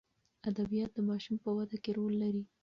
ادبیات 0.49 0.91
د 0.93 0.99
ماشوم 1.09 1.35
په 1.43 1.49
وده 1.57 1.77
کې 1.83 1.91
رول 1.97 2.13
لري. 2.23 2.43